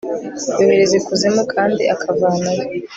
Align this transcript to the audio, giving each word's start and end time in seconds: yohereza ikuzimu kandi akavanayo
yohereza 0.59 0.93
ikuzimu 0.99 1.41
kandi 1.53 1.83
akavanayo 1.93 2.63